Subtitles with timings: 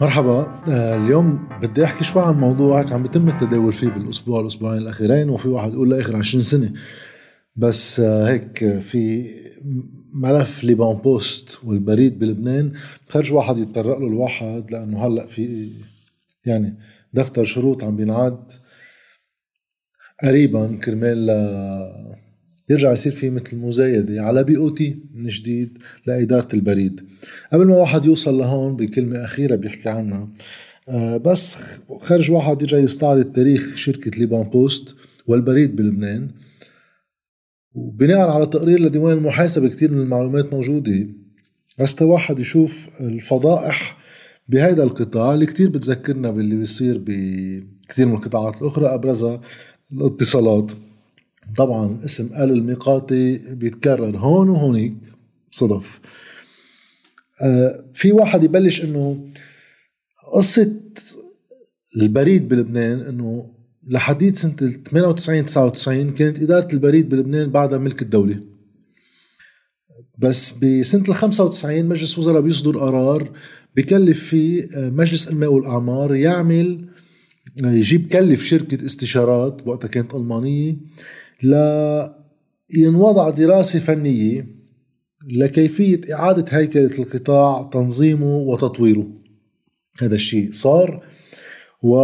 [0.00, 0.62] مرحبا.
[0.68, 5.48] آه، اليوم بدي أحكي شوي عن موضوع عم بيتم التداول فيه بالأسبوع الأسبوعين الأخيرين وفيه
[5.48, 6.72] واحد يقول لآخر 20 سنة.
[7.56, 9.30] بس آه، هيك في
[10.14, 12.72] ملف LibanPost والبريد بلبنان.
[13.08, 15.72] خرج واحد يتطرق له الواحد لأنه هلأ في
[16.46, 16.78] يعني
[17.12, 18.52] دفتر شروط عم بينعد
[20.22, 21.30] قريبا كرمال
[22.70, 27.00] يرجع يصير في مثل مزايده على BOT من جديد لإدارة البريد.
[27.52, 30.28] قبل ما واحد يوصل لهون بكلمة أخيرة بيحكي عنها
[30.88, 31.56] آه، بس
[32.00, 34.94] خرج واحد يرجع يستعرض تاريخ شركة ليبان بوست
[35.26, 36.30] والبريد بلبنان.
[37.74, 41.08] وبناء على تقرير لديوان المحاسبة كثير من المعلومات موجودة
[41.78, 43.98] بس واحد يشوف الفضائح
[44.48, 49.40] بهذا القطاع اللي كثير بتذكرنا باللي بيصير بكثير من القطاعات الأخرى أبرزها
[49.92, 50.72] الاتصالات.
[51.56, 54.94] طبعا اسم آل الميقاتي بيتكرر هون وهونيك
[55.50, 56.00] صدف.
[57.42, 59.28] آه في واحد يبلش إنه
[60.34, 60.72] قصة
[61.96, 63.54] البريد بلبنان إنه
[63.88, 64.52] لحديد سنة
[64.90, 68.40] 98 99 كانت إدارة البريد بلبنان بعدها ملك الدولة.
[70.18, 73.32] بس بسنة ال 95 مجلس وزراء بيصدر قرار
[73.76, 76.88] بكلف فيه آه، مجلس الماء والأعمار يعمل
[77.64, 80.76] آه، بال 95 كلف شركة استشارات وقتها كانت ألمانية
[81.42, 84.58] لتوضع دراسة فنية
[85.26, 89.08] لكيفية إعادة هيكلة القطاع تنظيمه وتطويره.
[90.00, 91.04] هذا الشيء صار
[91.82, 91.98] و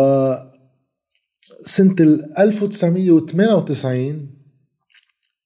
[1.62, 1.94] سنة
[2.38, 4.30] 1998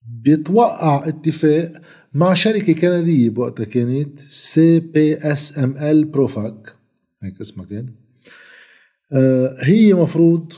[0.02, 1.72] بيتوقع اتفاق
[2.12, 6.74] مع شركة كندية بوقتها كانت سي بي إس إم إل بروفاك.
[7.22, 7.94] هيك اسمها كان.
[9.12, 10.52] آه هي مفروض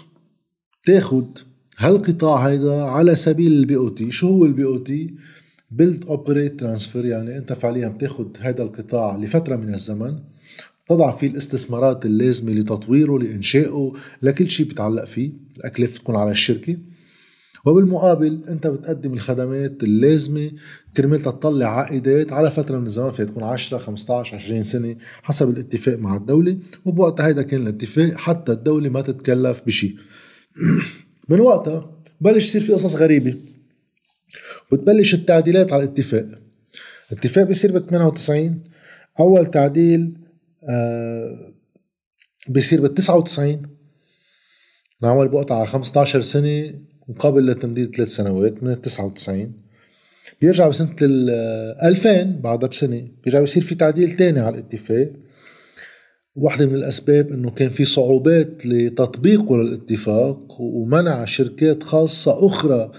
[0.84, 1.38] تاخد
[1.80, 5.14] هالقطاع هيدا على سبيل ال BOT؟ شو هو ال BOT؟
[5.70, 10.18] Build Operate Transfer يعني أنت فعليا بتاخد هذا القطاع لفترة من الزمن.
[10.88, 13.92] تضع فيه الاستثمارات اللازمة لتطويره لإنشائه
[14.22, 15.32] لكل شيء بيتعلق فيه.
[15.56, 16.76] الكلفة تكون على الشركة.
[17.64, 20.50] وبالمقابل أنت بتقدم الخدمات اللازمة
[20.96, 25.98] كرمال تطلع عائدات على فترة من الزمن فيها تكون 10 15 20 سنة حسب الاتفاق
[25.98, 26.58] مع الدولة.
[26.84, 29.96] وبوقتها هيدا كان الاتفاق حتى الدولة ما تتكلف بشيء.
[31.28, 33.34] من وقتها بلش يصير في قصص غريبة
[34.72, 36.26] وتبلش التعديلات على الاتفاق.
[37.12, 38.64] الاتفاق بيصير بال 98
[39.20, 40.16] أول تعديل
[40.68, 41.52] آه
[42.48, 43.62] بيصير بال 99
[45.02, 46.74] نعمل على 15 سنة
[47.08, 49.52] مقابل لتمديد ثلاث سنوات من ال 99
[50.40, 51.30] بيرجع بسنة ال
[51.82, 55.12] 2000 بعدها بسنة بيرجع بيصير في تعديل تاني على الاتفاق.
[56.36, 62.92] واحدة من الأسباب أنه كان في صعوبات لتطبيقه للاتفاق ومنع شركات خاصة أخرى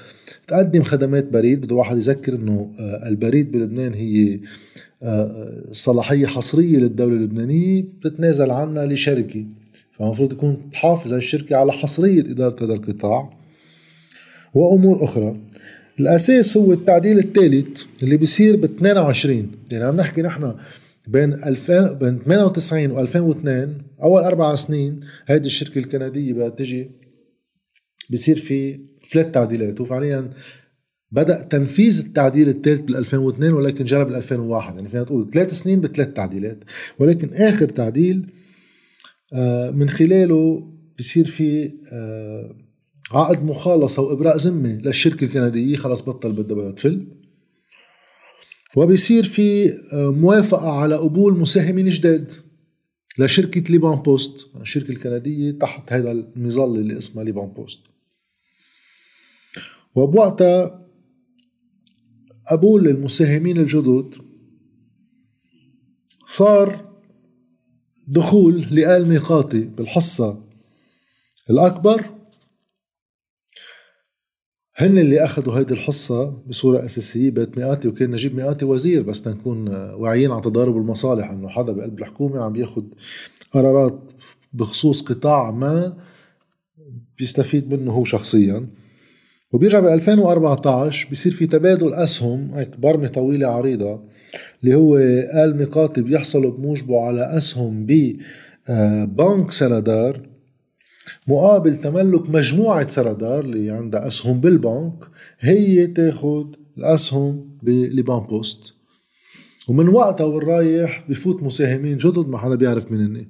[0.48, 1.62] تقدم خدمات بريد.
[1.62, 4.40] بده واحد يذكر أنه آه، البريد بلبنان هي
[5.04, 9.46] آه، صلاحية حصرية للدولة اللبنانية بتتنازل عنها لشركة.
[9.92, 13.34] فالمفروض يكون تحافظ الشركة على حصرية إدارة هذا القطاع
[14.54, 15.38] وأمور أخرى.
[16.00, 20.54] الأساس هو التعديل الثالث اللي بيصير ب 22 يعني عم نحكي نحن
[21.08, 26.92] بين 2000 بين 98 و 2002 أول أربع سنين هيدي الشركة الكندية بدها تجي
[28.12, 28.80] بصير في
[29.12, 29.82] ثلاث تعديلات.
[29.82, 30.30] وفعليا
[31.12, 35.82] بدأ تنفيذ التعديل الثالث بال 2002 ولكن جرى بال 2001 يعني فينا تقول ثلاث سنين
[35.82, 36.64] بثلاث تعديلات.
[37.00, 38.32] ولكن آخر تعديل
[39.34, 40.64] آه، من خلاله
[41.00, 42.56] بصير في آه،
[43.12, 45.76] عقد مخالصة وإبراء ذمة للشركة الكندية.
[45.76, 47.08] خلص بطل بدها تفل.
[48.78, 52.32] وبيصير في آه، موافقة على قبول مساهمين جداد
[53.18, 57.80] لشركة LibanPost الشركة الكندية تحت هذا المظلة اللي اسمها LibanPost.
[59.96, 60.88] وبوقتها
[62.52, 64.16] قبول المساهمين الجدد
[66.28, 66.92] صار
[68.08, 70.44] دخول لآل ميقاتي بالحصة
[71.50, 72.21] الأكبر
[74.76, 79.68] هن اللي أخذوا هيدي الحصة بصورة أساسية بيت مئاتي وكان نجيب مئاتي وزير بس تنكون
[79.70, 82.84] واعيين على تضارب المصالح إنه حدا بقلب الحكومة عم بياخذ
[83.52, 84.00] قرارات
[84.54, 85.98] بخصوص قطاع ما
[87.18, 88.68] بيستفيد منه هو شخصيا.
[89.54, 94.04] وبيرجع ب 2014 بيصير في تبادل أسهم هيك برمة طويلة عريضة
[94.64, 94.96] اللي هو
[95.34, 98.18] قال مقاطب يحصلوا بموجبه على أسهم ب
[98.70, 100.31] آه، بنك سندار
[101.28, 104.94] مقابل تملك مجموعة سردار اللي عندها أسهم بالبنك
[105.40, 108.74] هي تاخد الأسهم بليبان بوست.
[109.68, 113.26] ومن وقتها والرايح بفوت مساهمين جدد ما حدا بيعرف مين هن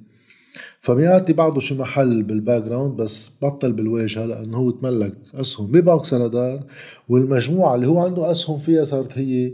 [0.80, 6.66] فبيعطي بعده شي محل بالباك جراوند بس بطل بالواجهة لأنه هو تملك أسهم ببنك سندار
[7.08, 9.52] والمجموعة اللي هو عنده أسهم فيها صارت هي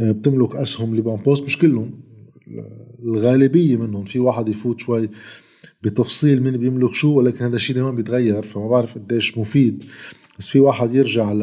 [0.00, 2.00] آه، بتملك أسهم ليبان بوست مش كلهم
[3.02, 4.04] الغالبية منهم.
[4.04, 5.10] في واحد يفوت شوي
[5.86, 9.84] بتفصيل مين بيملك شو ولكن هذا الشيء دائما بيتغير فما بعرف قديش مفيد.
[10.38, 11.42] بس في واحد يرجع ل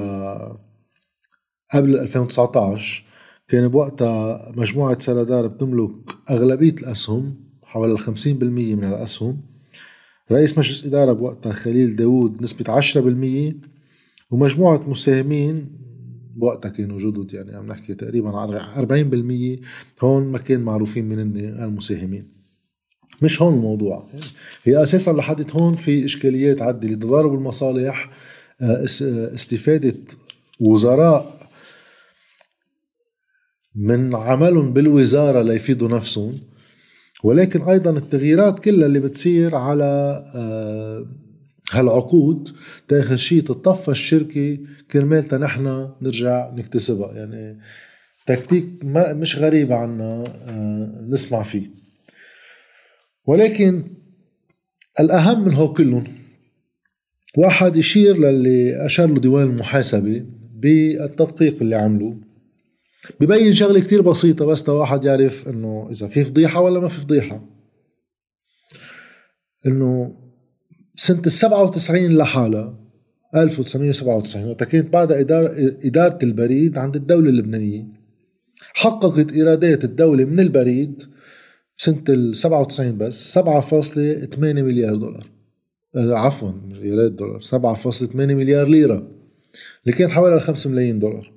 [1.73, 3.03] قبل 2019
[3.47, 5.91] كان بوقتها مجموعة سلادار بتملك
[6.31, 8.05] أغلبية الأسهم حوالي 50%
[8.75, 9.41] من الأسهم.
[10.31, 13.55] رئيس مجلس إدارة بوقتها خليل داوود نسبة 10%
[14.31, 15.69] ومجموعة مساهمين
[16.35, 18.61] بوقتها كانوا جدد يعني عم نحكي تقريبا على
[19.99, 22.42] 40% هون ما كان معروفين من المساهمين.
[23.23, 24.03] مش هون الموضوع.
[24.63, 28.09] هي أساسا لحد هون في إشكاليات عدة لتضارب المصالح
[28.61, 28.83] آه،
[29.33, 29.95] استفادة
[30.59, 31.49] وزراء
[33.75, 36.39] من عملهم بالوزارة ليفيدوا نفسهم.
[37.23, 41.05] ولكن أيضا التغييرات كلها اللي بتصير على آه،
[41.71, 42.49] هالعقود
[42.87, 44.57] تاخر شيء تطفى الشركة
[44.91, 47.13] كرمال نحن نرجع نكتسبها.
[47.13, 47.59] يعني
[48.25, 51.82] تكتيك ما مش غريب عنا آه، نسمع فيه.
[53.25, 53.83] ولكن
[54.99, 56.03] الأهم من هو كلهم.
[57.37, 60.25] واحد يشير للي أشار له ديوان المحاسبة
[60.55, 62.17] بالتدقيق اللي عملوه
[63.19, 67.41] ببين شغلة كتير بسيطة بس واحد يعرف إنه إذا في فضيحة ولا ما في فضيحة.
[69.67, 70.15] إنه
[70.95, 72.79] سنة ال 97 لحالها
[73.35, 75.49] 1997 وقتها كانت بعدها إدارة,
[75.85, 77.85] إدارة البريد عند الدولة اللبنانية
[78.73, 81.03] حققت إيرادات الدولة من البريد
[81.83, 85.29] سنة ال 97 بس 7.8 مليار دولار.
[85.95, 86.51] آه عفوا
[86.81, 89.07] ايراد دولار 7.8 مليار ليرة.
[89.85, 91.31] اللي كانت حوالي 5 ملايين دولار.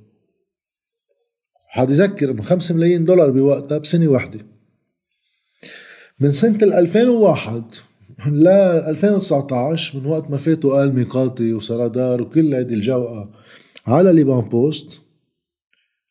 [1.69, 4.47] حد يذكر إنه 5 ملايين دولار بوقتها بسنة واحدة.
[6.21, 7.75] من سنة 2001
[8.27, 13.31] ل 2019 من وقت ما فاتوا قال ميقاتي وسرادار وكل هيدي الجوقة
[13.87, 15.01] على ليبان بوست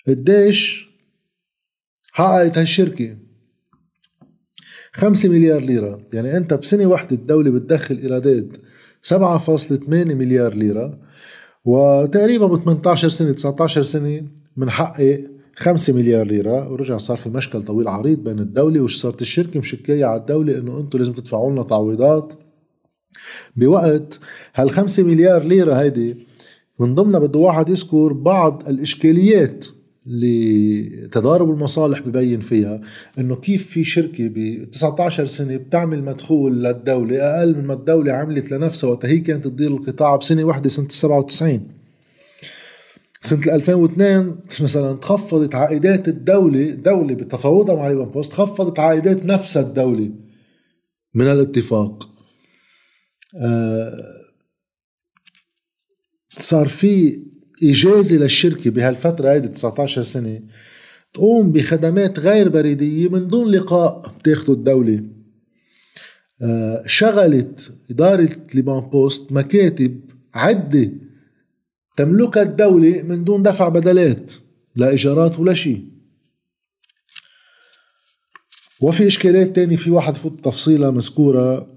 [0.08, 0.90] قديش
[2.12, 3.25] حققت هالشركة؟
[4.96, 6.00] 5 مليار ليرة.
[6.14, 8.46] يعني أنت بسنة واحدة الدولة بتدخل ايرادات
[9.02, 11.00] 7.8 مليار ليرة
[11.66, 14.24] وتقريبا ب 18 سنة 19 سنة
[14.58, 15.24] بنحقق
[15.56, 16.72] 5 مليار ليرة.
[16.72, 20.80] ورجع صار في مشكل طويل عريض بين الدولة وش صارت الشركة مشكية على الدولة إنه
[20.80, 22.34] أنتم لازم تدفعوا لنا تعويضات.
[23.56, 24.20] بوقت
[24.56, 26.18] هال 5 مليار ليرة هيدي
[26.80, 29.66] من ضمنها بده واحد يذكر بعض الإشكاليات
[30.08, 32.82] اللي تضارب المصالح ببين فيها
[33.20, 38.52] إنه كيف في شركة ب 19 سنة بتعمل مدخول للدولة أقل من ما الدولة عملت
[38.52, 41.68] لنفسها وقتها هي كانت تدير القطاع بسنة واحدة سنة 97
[43.22, 50.12] سنة 2002 مثلا تخفضت عائدات الدولة دولة بتفاوضها مع ليبان بوست خفضت عائدات نفسها الدولة
[51.14, 52.10] من الاتفاق.
[53.42, 53.92] آه،
[56.38, 57.24] صار في
[57.64, 60.42] إجازة للشركة بهالفترة هيدي 19 سنة
[61.14, 65.04] تقوم بخدمات غير بريدية من دون لقاء بتاخده الدولة.
[66.42, 70.02] آه، شغلت إدارة LibanPost مكاتب
[70.34, 70.92] عدة
[71.98, 74.34] تملكها الدولة من دون دفع بدلات
[74.76, 75.86] لا إيجارات ولا شيء.
[78.82, 81.76] وفي إشكالات تانية فيه واحد يفوت تفصيلة مذكورة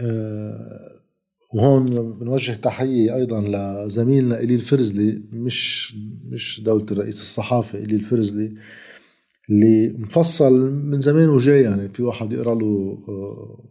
[0.00, 0.97] أه
[1.54, 5.94] وهون بنوجه تحية أيضا لزميلنا إلي الفرزلي مش
[6.28, 8.54] مش دولة الرئيس الصحافي إلي الفرزلي
[9.50, 11.62] اللي مفصل من زمان وجاي.
[11.62, 13.64] يعني في واحد يقرأ له آه،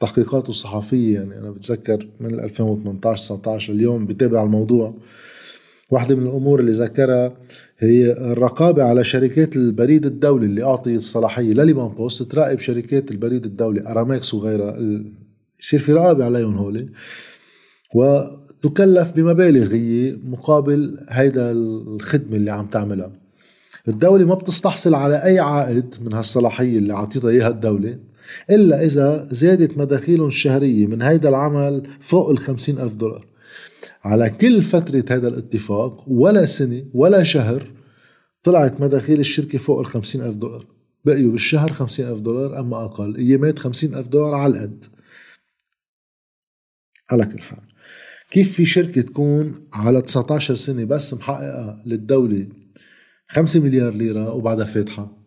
[0.00, 1.14] تحقيقاته الصحفية.
[1.14, 4.94] يعني أنا بتذكر من 2018 19 اليوم بتابع الموضوع.
[5.90, 7.36] واحدة من الأمور اللي ذكرها
[7.78, 13.88] هي الرقابة على شركات البريد الدولي اللي أعطيت الصلاحية ل LibanPost تراقب شركات البريد الدولي
[13.88, 14.76] أرامكس وغيرها.
[15.64, 16.88] يصير في رقابة عليهم هولي.
[17.94, 23.12] وتكلف بمبالغ هي مقابل هيدا الخدمة اللي عم تعملها.
[23.88, 27.98] الدولة ما بتستحصل على أي عائد من هالصلاحية اللي عطيتها إياها الدولة
[28.50, 32.38] إلا إذا زادت مداخيلهم الشهرية من هيدا العمل فوق ال
[32.80, 33.26] ألف دولار.
[34.04, 37.70] على كل فترة هذا الاتفاق ولا سنة ولا شهر
[38.42, 40.66] طلعت مداخيل الشركة فوق ال ألف دولار.
[41.04, 44.84] بقيوا بالشهر خمسين ألف دولار أما أقل أيامات خمسين ألف دولار على القد.
[47.14, 47.58] على كل حال
[48.30, 52.46] كيف في شركة تكون على 19 سنة بس محققة للدولة
[53.28, 55.24] 5 مليار ليرة وبعدها فاتحة؟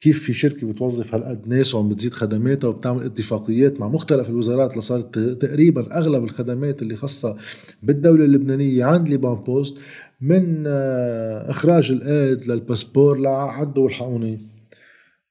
[0.00, 5.18] كيف في شركة بتوظف هالقد ناس وعم بتزيد خدماتها وبتعمل اتفاقيات مع مختلف الوزارات لصارت
[5.18, 7.36] تقريبا أغلب الخدمات اللي خاصة
[7.82, 9.78] بالدولة اللبنانية عند LibanPost
[10.20, 14.38] من آه، إخراج القيد للباسبور لعدوا والحقوني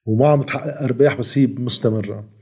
[0.06, 2.37] وما عم تحقق أرباح بس هي مستمرة.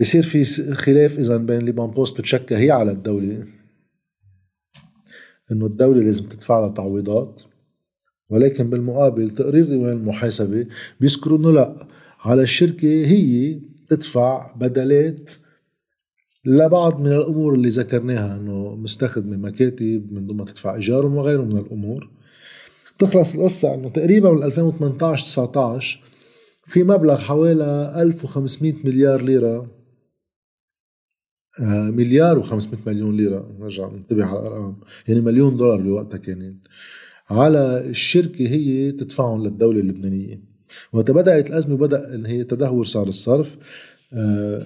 [0.00, 3.46] بصير في خلاف إذا بين LibanPost بتشكى هي على الدولة
[5.52, 7.42] إنه الدولة لازم تدفع لها تعويضات.
[8.30, 10.66] ولكن بالمقابل تقرير ديوان المحاسبة
[11.00, 11.86] بيذكروا إنه لا
[12.20, 15.32] على الشركة هي تدفع بدلات
[16.44, 21.58] لبعض من الأمور اللي ذكرناها إنه مستخدمة مكاتب من دون ما تدفع إيجار وغيره من
[21.58, 22.10] الأمور.
[22.98, 26.00] بتخلص القصة إنه تقريبا من 2018 19
[26.66, 29.66] في مبلغ حوالي 1500 مليار ليرة
[31.60, 33.50] مليار و500 مليون ليرة.
[33.60, 34.76] نرجع ننتبه على الأرقام.
[35.08, 36.56] يعني مليون دولار بوقتها كانت.
[37.30, 40.40] على الشركة هي تدفعهم للدولة اللبنانية.
[40.92, 43.56] وقت بدأت الأزمة وبدأ إن هي تدهور سعر الصرف.
[44.12, 44.62] آه،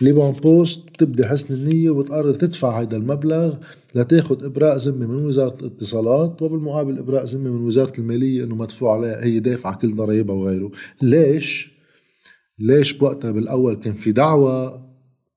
[0.00, 3.56] ليبون بوست بتبدي حسن النية وبتقرر تدفع هذا المبلغ
[3.94, 9.24] لتاخذ إبراء ذمة من وزارة الاتصالات وبالمقابل إبراء ذمة من وزارة المالية إنه مدفوع عليها.
[9.24, 10.70] هي دافعة كل ضرائبها وغيره.
[11.02, 11.74] ليش؟
[12.58, 14.84] ليش بوقتها بالأول كان في دعوة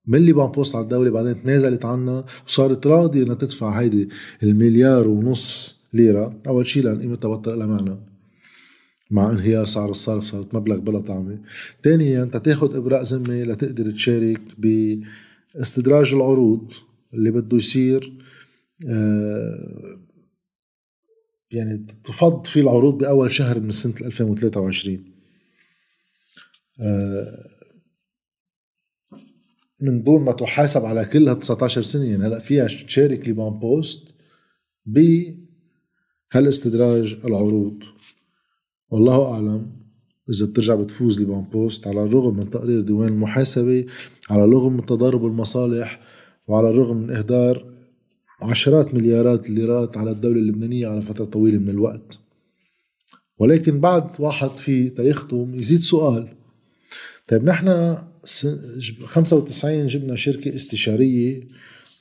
[0.08, 4.10] من ليبان بوست على الدولة بعدين تنازلت عنها وصارت راضية إنها تدفع هيدي
[4.44, 6.42] المليار ونص ليرة.
[6.48, 7.98] أول شيء لأن قيمتها بطل لها معنى
[9.12, 11.40] مع انهيار سعر الصرف صارت مبلغ بلا طعمة.
[11.84, 16.72] ثانيا تاخذ إبراء ذمه لتقدر تشارك باستدراج العروض
[17.14, 18.14] اللي بده يصير
[18.90, 19.98] آه،
[21.52, 25.04] يعني تفض في العروض بأول شهر من سنة 2023
[26.82, 27.57] آه،
[29.82, 34.14] من دون ما تحاسب على كل هال 19 سنة يعني هلأ فيها تشارك LibanPost
[36.34, 37.80] بهالاستدراج العروض.
[38.90, 39.72] والله أعلم
[40.30, 43.86] إذا بترجع بتفوز LibanPost على الرغم من تقرير ديوان المحاسبة
[44.30, 46.00] على الرغم من تضارب المصالح
[46.48, 47.74] وعلى الرغم من إهدار
[48.42, 52.20] عشرات مليارات الليرات على الدولة اللبنانية على فترة طويلة من الوقت.
[53.40, 56.37] ولكن بعد واحد فيه تيختم يزيد سؤال
[57.28, 57.98] طيب نحن
[59.06, 61.48] 95 جبنا شركة استشارية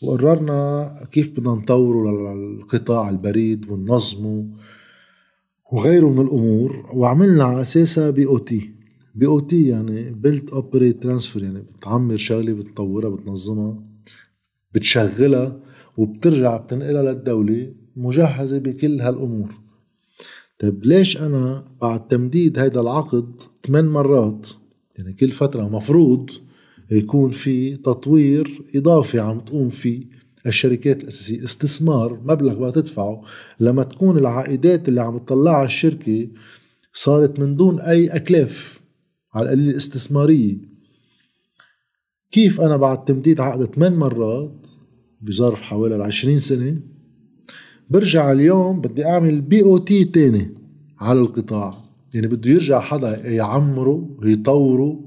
[0.02, 4.46] وقررنا كيف بدنا نطوره للقطاع البريد وننظمه
[5.72, 8.70] وغيره من الأمور وعملنا على أساسها بي أو تي.
[9.14, 13.82] بي أو تي يعني Build Operate Transfer يعني بتعمر شغلة بتطورها بتنظمها
[14.74, 15.60] بتشغلها
[15.96, 19.54] وبترجع بتنقلها للدولة مجهزة بكل هالأمور.
[20.58, 24.46] طيب ليش أنا بعد تمديد هيدا العقد ثمان مرات
[24.98, 26.30] يعني كل فترة مفروض
[26.90, 30.04] يكون في تطوير إضافي عم تقوم فيه
[30.46, 31.44] الشركات الأساسية.
[31.44, 33.22] استثمار مبلغ ما تدفعه.
[33.60, 36.28] لما تكون العائدات اللي عم تطلعها الشركة
[36.92, 38.80] صارت من دون أي أكلاف
[39.34, 40.56] على القليل الاستثمارية.
[42.30, 44.66] كيف أنا بعد تمديد عقد ثمان مرات
[45.20, 46.80] بظرف حوالي 20 سنة
[47.90, 50.54] برجع اليوم بدي أعمل BOT تاني
[51.00, 55.00] على القطاع؟ يعني بده يرجع حدا يعمره يطوره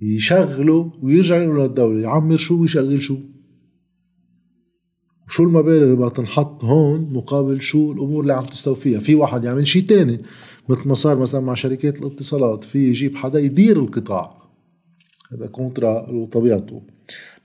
[0.00, 3.16] يشغله ويرجع يقول للدولة يعمر شو ويشغل شو؟
[5.28, 9.66] شو المبالغ اللي بدها تنحط هون مقابل شو الأمور اللي عم تستوفيها في واحد يعمل
[9.66, 10.20] شيء تاني
[10.68, 14.42] مثل ما صار مثلا مع شركات الاتصالات في يجيب حدا يدير القطاع.
[15.32, 16.82] هذا كونترا طبيعته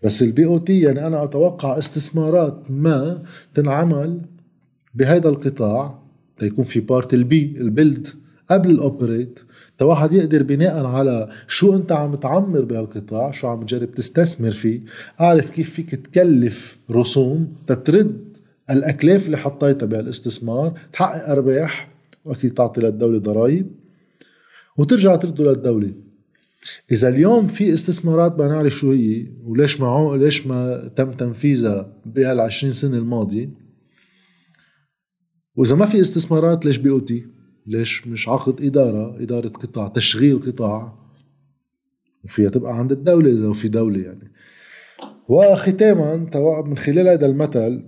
[0.04, 3.24] بس ال BOT يعني أنا أتوقع استثمارات ما
[3.56, 4.22] تنعمل
[4.94, 6.04] بهذا القطاع
[6.38, 8.08] تيكون في part ال B ال build
[8.50, 9.40] قبل ال operate
[9.82, 14.82] واحد يقدر بناء على شو أنت عم تعمر بهالقطاع شو عم تجرب تستثمر فيه
[15.22, 18.38] أعرف كيف فيك تكلف رسوم تترد
[18.70, 21.90] الأكلاف اللي حطيتها بهالاستثمار تحقق أرباح
[22.26, 23.68] وأكيد تعطي للدولة ضرائب
[24.78, 25.94] وترجع ترده للدولة.
[26.92, 32.40] إذا اليوم في استثمارات بدنا نعرف شو هي وليش ما ليش ما تم تنفيذها بهال
[32.40, 33.50] 20 سنة الماضية
[35.56, 37.37] وإذا ما في استثمارات ليش بي أو تي؟
[37.68, 40.94] ليش مش عقد إدارة؟ إدارة قطاع تشغيل قطاع.
[42.24, 44.32] وفيها تبقى عند الدولة لو في دولة يعني.
[45.28, 46.16] وختاما
[46.66, 47.84] من خلال هذا المثل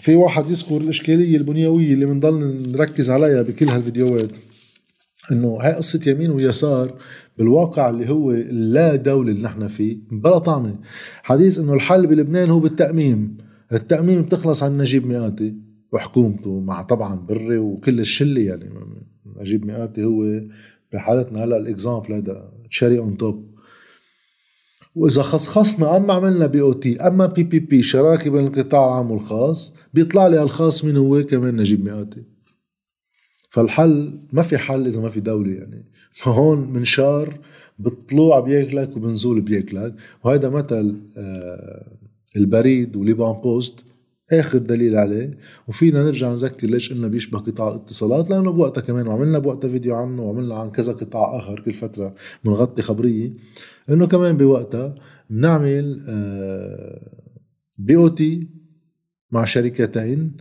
[0.00, 4.38] في واحد يذكر الإشكالية البنيوية اللي بنضل نركز عليها بكل هالفيديوهات.
[5.32, 6.98] إنه هاي قصة يمين ويسار
[7.38, 10.78] بالواقع اللي هو لا دولة اللي نحن فيه بلا طعمة.
[11.22, 13.36] حديث إنه الحل بلبنان هو بالتأميم.
[13.72, 15.67] التأميم بتخلص عند نجيب ميقاتي.
[15.92, 18.70] وحكومته مع طبعا بري وكل الشلة يعني.
[19.36, 20.42] نجيب ميقاتي هو
[20.92, 23.58] بحالتنا هلأ ال example هذا cherry on top.
[24.94, 29.10] وإذا خصخصنا أما عملنا بي أو تي أما بي بي بي شراكة بين القطاع العام
[29.10, 32.22] والخاص بيطلع لي الخاص مين هو كمان نجيب ميقاتي.
[33.50, 35.84] فالحل ما في حل إذا ما في دولة يعني.
[36.12, 37.38] فهون منشار
[37.78, 39.94] بالطلوع بياكلك وبنزول بياكلك.
[40.24, 41.96] وهذا مثل آه،
[42.36, 43.84] البريد وليبان بوست.
[44.32, 45.30] آخر دليل عليه.
[45.68, 50.22] وفينا نرجع نذكر ليش قلنا بيشبه قطاع الاتصالات لأنه بوقتها كمان وعملنا بوقتها فيديو عنه
[50.22, 53.32] وعملنا عن كذا قطاع آخر كل فترة بنغطي خبرية.
[53.90, 54.94] إنه كمان بوقتها
[55.30, 56.00] بنعمل
[57.78, 58.48] BOT
[59.30, 60.36] مع شركتين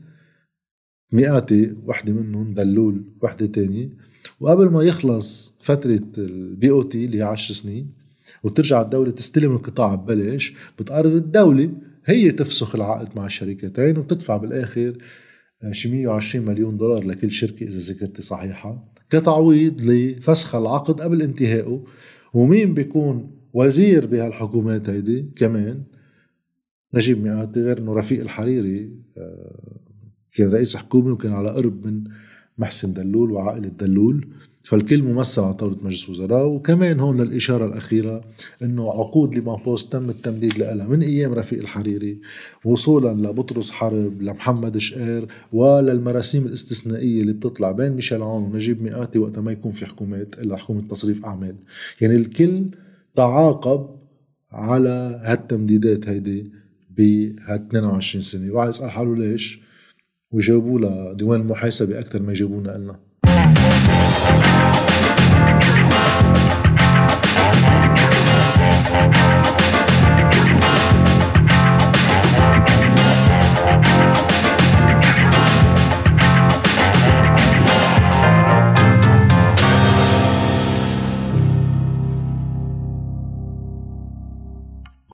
[1.12, 3.90] ميقاتي وحدة منهم دلول وحدة تانية.
[4.40, 7.92] وقبل ما يخلص فترة ال BOT اللي هي 10 سنين
[8.44, 11.72] وترجع الدولة تستلم القطاع ببلاش بتقرر الدولة
[12.08, 14.98] هي تفسخ العقد مع الشركتين وتدفع بالآخر
[15.64, 21.84] آه، شي 120 مليون دولار لكل شركة إذا ذاكرتي صحيحة كتعويض لفسخ العقد قبل انتهائه.
[22.34, 25.84] ومين بيكون وزير بهالحكومات هيدي كمان؟
[26.94, 29.80] نجيب مئاتي غير إنه رفيق الحريري آه،
[30.32, 32.04] كان رئيس حكومة وكان على قرب من
[32.58, 34.28] محسن دلول وعائلة دلول.
[34.64, 38.22] فالكل ممثل على طاولة مجلس وزراء وكمان هون للإشارة الأخيرة
[38.64, 42.20] أنه عقود لما بوست تم التمديد لها من أيام رفيق الحريري
[42.66, 49.40] وصولا لبطرس حرب لمحمد شقير وللمراسيم الاستثنائية اللي بتطلع بين ميشيل عون ونجيب مئاتي وقت
[49.40, 51.56] ما يكون في حكومات إلا حكومة تصريف أعمال.
[52.02, 52.66] يعني الكل
[53.16, 53.90] تعاقب
[54.52, 56.52] على هالتمديدات هيدي
[56.98, 58.52] بهال 22 سنة.
[58.52, 59.67] وعايز يسأل حاله ليش؟
[60.32, 63.00] وجاوبوا لديوان المحاسبه أكثر ما جابونا لنا